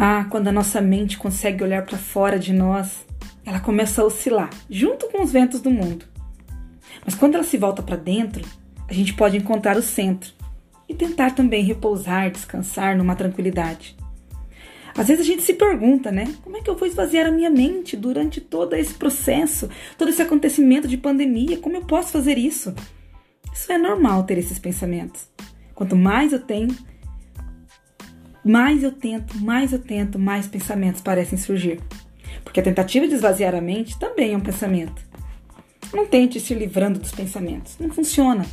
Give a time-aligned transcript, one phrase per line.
[0.00, 3.04] Ah, quando a nossa mente consegue olhar para fora de nós,
[3.44, 6.04] ela começa a oscilar, junto com os ventos do mundo.
[7.04, 8.46] Mas quando ela se volta para dentro,
[8.88, 10.30] a gente pode encontrar o centro
[10.88, 13.96] e tentar também repousar, descansar numa tranquilidade.
[14.96, 16.32] Às vezes a gente se pergunta, né?
[16.42, 20.22] Como é que eu vou esvaziar a minha mente durante todo esse processo, todo esse
[20.22, 21.58] acontecimento de pandemia?
[21.58, 22.72] Como eu posso fazer isso?
[23.52, 25.28] Isso é normal ter esses pensamentos.
[25.74, 26.74] Quanto mais eu tenho,
[28.48, 31.80] mais eu tento, mais eu tento, mais pensamentos parecem surgir.
[32.42, 35.02] Porque a tentativa de esvaziar a mente também é um pensamento.
[35.92, 38.46] Não tente se livrando dos pensamentos, não funciona.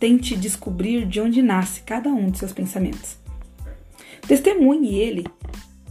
[0.00, 3.16] Tente descobrir de onde nasce cada um dos seus pensamentos.
[4.26, 5.24] Testemunhe ele.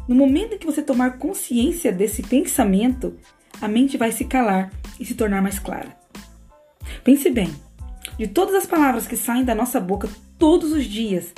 [0.10, 3.18] No momento em que você tomar consciência desse pensamento,
[3.62, 5.98] a mente vai se calar e se tornar mais clara.
[7.02, 7.50] Pense bem:
[8.20, 11.34] de todas as palavras que saem da nossa boca todos os dias,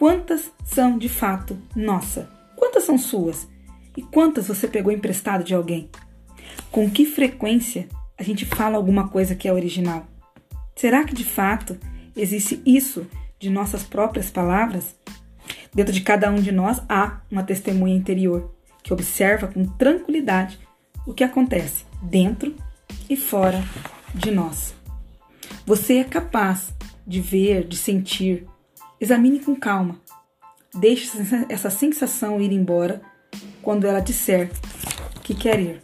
[0.00, 2.26] quantas são de fato nossa?
[2.56, 3.46] Quantas são suas?
[3.94, 5.90] E quantas você pegou emprestado de alguém?
[6.70, 10.06] Com que frequência a gente fala alguma coisa que é original?
[10.74, 11.78] Será que de fato
[12.16, 13.06] existe isso
[13.38, 14.96] de nossas próprias palavras?
[15.74, 20.58] Dentro de cada um de nós há uma testemunha interior que observa com tranquilidade
[21.06, 22.56] o que acontece dentro
[23.08, 23.62] e fora
[24.14, 24.74] de nós.
[25.66, 26.72] Você é capaz
[27.06, 28.46] de ver, de sentir.
[29.00, 29.98] Examine com calma.
[30.74, 31.10] Deixe
[31.48, 33.00] essa sensação ir embora
[33.62, 34.50] quando ela disser
[35.22, 35.82] que quer ir.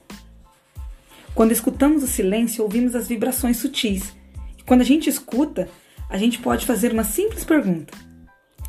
[1.35, 4.15] Quando escutamos o silêncio, ouvimos as vibrações sutis.
[4.59, 5.69] E quando a gente escuta,
[6.09, 7.97] a gente pode fazer uma simples pergunta: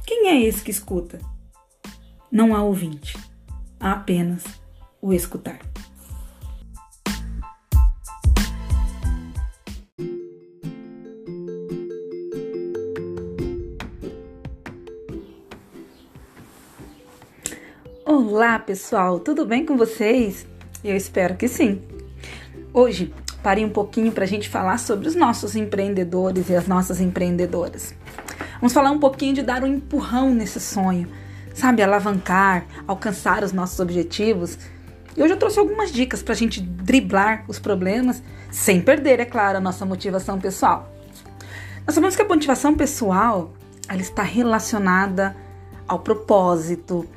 [0.05, 1.19] quem é esse que escuta?
[2.31, 3.17] Não há ouvinte,
[3.79, 4.43] há apenas
[5.01, 5.59] o escutar.
[18.29, 20.45] Olá, pessoal, tudo bem com vocês?
[20.83, 21.81] Eu espero que sim.
[22.73, 26.99] Hoje parei um pouquinho para a gente falar sobre os nossos empreendedores e as nossas
[26.99, 27.95] empreendedoras.
[28.59, 31.07] Vamos falar um pouquinho de dar um empurrão nesse sonho,
[31.53, 31.81] sabe?
[31.81, 34.59] Alavancar, alcançar os nossos objetivos.
[35.15, 38.21] E hoje eu trouxe algumas dicas para a gente driblar os problemas
[38.51, 40.91] sem perder, é claro, a nossa motivação pessoal.
[41.85, 43.53] Nós sabemos que a motivação pessoal
[43.87, 45.33] ela está relacionada
[45.87, 47.07] ao propósito,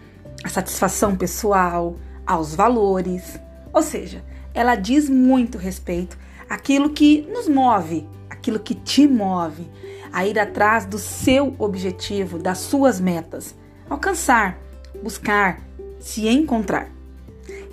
[0.43, 1.97] à satisfação pessoal,
[2.27, 3.39] aos valores.
[3.73, 4.23] Ou seja,
[4.55, 6.19] ela diz muito respeito
[6.49, 9.69] àquilo que nos move, aquilo que te move,
[10.13, 13.55] a ir atrás do seu objetivo, das suas metas,
[13.89, 14.59] alcançar,
[15.03, 15.61] buscar,
[16.01, 16.91] se encontrar.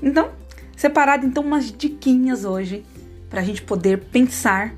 [0.02, 0.30] Então,
[0.76, 2.86] separado então umas diquinhas hoje
[3.30, 4.76] para a gente poder pensar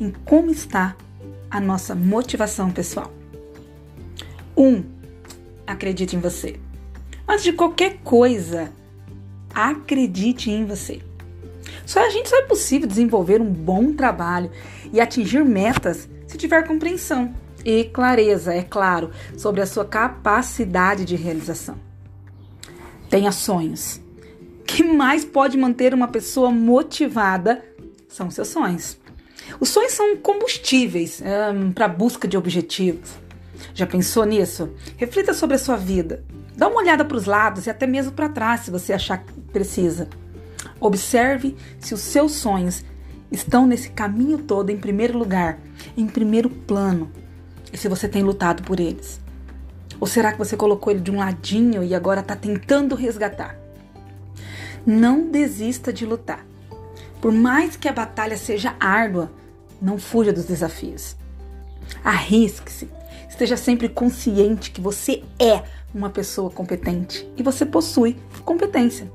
[0.00, 0.96] em como está
[1.50, 3.12] a nossa motivação pessoal.
[4.56, 4.82] Um,
[5.66, 6.58] acredite em você.
[7.28, 8.72] Antes de qualquer coisa,
[9.54, 11.02] acredite em você.
[11.84, 14.50] Só a gente só é possível desenvolver um bom trabalho
[14.90, 17.34] e atingir metas se tiver compreensão
[17.64, 21.76] e clareza, é claro, sobre a sua capacidade de realização.
[23.10, 24.00] Tenha sonhos.
[24.60, 27.62] O que mais pode manter uma pessoa motivada
[28.08, 28.98] são seus sonhos.
[29.60, 33.10] Os sonhos são combustíveis um, para a busca de objetivos.
[33.74, 34.70] Já pensou nisso?
[34.96, 36.24] Reflita sobre a sua vida.
[36.58, 39.32] Dá uma olhada para os lados e até mesmo para trás, se você achar que
[39.52, 40.08] precisa.
[40.80, 42.84] Observe se os seus sonhos
[43.30, 45.60] estão nesse caminho todo em primeiro lugar,
[45.96, 47.12] em primeiro plano,
[47.72, 49.20] e se você tem lutado por eles?
[50.00, 53.56] Ou será que você colocou ele de um ladinho e agora está tentando resgatar?
[54.84, 56.44] Não desista de lutar.
[57.20, 59.30] Por mais que a batalha seja árdua,
[59.80, 61.14] não fuja dos desafios.
[62.02, 62.90] Arrisque-se.
[63.28, 65.62] Esteja sempre consciente que você é
[65.94, 69.10] uma pessoa competente e você possui competência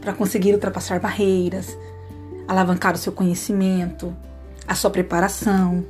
[0.00, 1.76] para conseguir ultrapassar barreiras,
[2.46, 4.14] alavancar o seu conhecimento,
[4.66, 5.84] a sua preparação,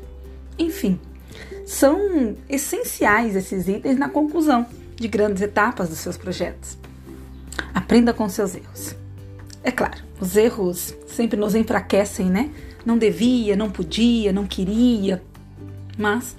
[0.58, 1.00] enfim,
[1.66, 6.78] são essenciais esses itens na conclusão de grandes etapas dos seus projetos.
[7.72, 8.94] Aprenda com seus erros.
[9.62, 12.50] É claro, os erros sempre nos enfraquecem, né?
[12.84, 15.22] Não devia, não podia, não queria,
[15.96, 16.36] mas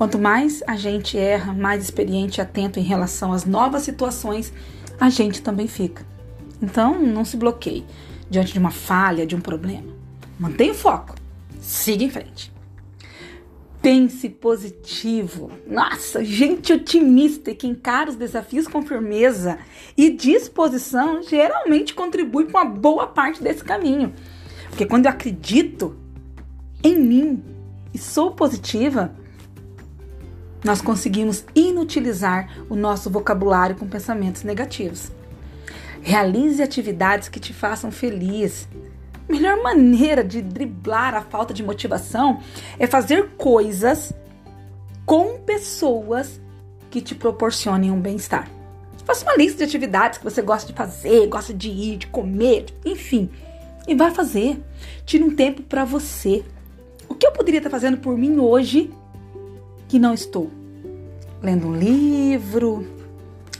[0.00, 4.50] quanto mais a gente erra, mais experiente e atento em relação às novas situações,
[4.98, 6.06] a gente também fica.
[6.62, 7.84] Então, não se bloqueie
[8.30, 9.92] diante de uma falha, de um problema.
[10.38, 11.16] Mantenha o foco.
[11.60, 12.50] Siga em frente.
[13.82, 15.52] Pense positivo.
[15.66, 19.58] Nossa, gente otimista e que encara os desafios com firmeza
[19.98, 24.14] e disposição geralmente contribui com uma boa parte desse caminho.
[24.70, 25.94] Porque quando eu acredito
[26.82, 27.44] em mim
[27.92, 29.19] e sou positiva,
[30.64, 35.10] nós conseguimos inutilizar o nosso vocabulário com pensamentos negativos.
[36.02, 38.68] Realize atividades que te façam feliz.
[39.28, 42.40] A melhor maneira de driblar a falta de motivação
[42.78, 44.12] é fazer coisas
[45.06, 46.40] com pessoas
[46.90, 48.48] que te proporcionem um bem-estar.
[49.04, 52.66] Faça uma lista de atividades que você gosta de fazer, gosta de ir, de comer,
[52.84, 53.30] enfim.
[53.88, 54.62] E vai fazer.
[55.04, 56.44] Tire um tempo para você.
[57.08, 58.92] O que eu poderia estar fazendo por mim hoje
[59.90, 60.48] que não estou?
[61.42, 62.86] Lendo um livro,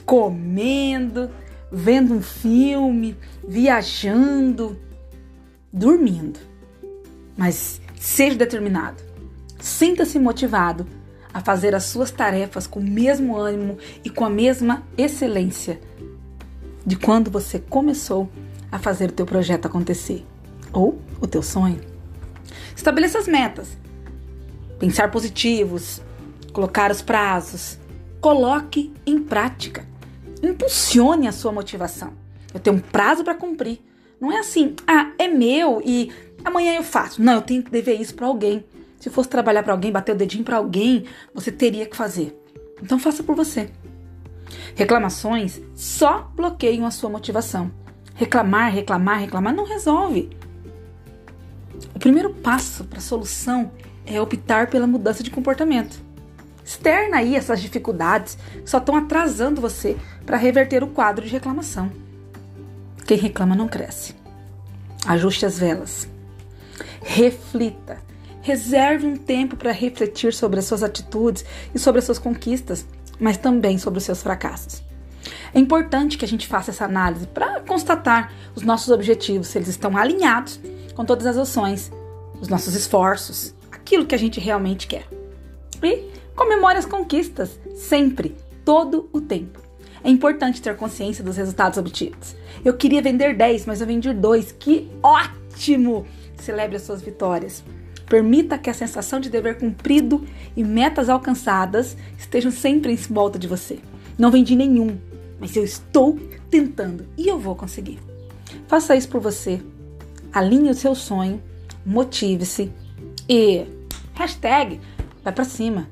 [0.05, 1.29] comendo,
[1.69, 4.79] vendo um filme, viajando,
[5.73, 6.39] dormindo.
[7.35, 9.03] Mas seja determinado.
[9.59, 10.87] Sinta-se motivado
[11.33, 15.81] a fazer as suas tarefas com o mesmo ânimo e com a mesma excelência
[16.85, 18.29] de quando você começou
[18.71, 20.25] a fazer o teu projeto acontecer
[20.71, 21.81] ou o teu sonho.
[22.73, 23.77] Estabeleça as metas.
[24.79, 26.01] Pensar positivos,
[26.51, 27.77] colocar os prazos,
[28.19, 29.87] coloque em prática.
[30.41, 32.13] Impulsione a sua motivação.
[32.53, 33.79] Eu tenho um prazo para cumprir.
[34.19, 36.11] Não é assim, ah, é meu e
[36.43, 37.21] amanhã eu faço.
[37.21, 38.63] Não, eu tenho que dever isso para alguém.
[38.99, 42.37] Se fosse trabalhar para alguém, bater o dedinho para alguém, você teria que fazer.
[42.81, 43.69] Então faça por você.
[44.75, 47.71] Reclamações só bloqueiam a sua motivação.
[48.13, 50.29] Reclamar, reclamar, reclamar não resolve.
[51.95, 53.71] O primeiro passo para a solução
[54.05, 55.99] é optar pela mudança de comportamento.
[56.63, 61.91] Externa aí essas dificuldades que só estão atrasando você para reverter o quadro de reclamação.
[63.05, 64.15] Quem reclama não cresce.
[65.05, 66.07] Ajuste as velas.
[67.01, 68.11] Reflita
[68.41, 72.85] Reserve um tempo para refletir sobre as suas atitudes e sobre as suas conquistas,
[73.19, 74.83] mas também sobre os seus fracassos.
[75.53, 79.67] É importante que a gente faça essa análise para constatar os nossos objetivos, se eles
[79.67, 80.59] estão alinhados
[80.95, 81.91] com todas as ações,
[82.39, 85.07] os nossos esforços, aquilo que a gente realmente quer.
[85.83, 89.59] E comemore as conquistas, sempre, todo o tempo.
[90.03, 92.35] É importante ter consciência dos resultados obtidos.
[92.65, 94.51] Eu queria vender 10, mas eu vendi 2.
[94.53, 96.05] Que ótimo!
[96.37, 97.63] Celebre as suas vitórias.
[98.07, 100.25] Permita que a sensação de dever cumprido
[100.55, 103.79] e metas alcançadas estejam sempre em volta de você.
[104.17, 104.97] Não vendi nenhum,
[105.39, 106.19] mas eu estou
[106.49, 107.99] tentando e eu vou conseguir.
[108.67, 109.61] Faça isso por você.
[110.33, 111.41] Alinhe o seu sonho,
[111.85, 112.71] motive-se
[113.29, 113.65] e
[114.13, 114.81] hashtag
[115.23, 115.87] vai para cima.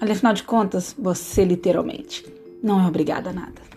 [0.00, 2.24] Ali, afinal de contas, você literalmente
[2.62, 3.73] não é obrigada a nada.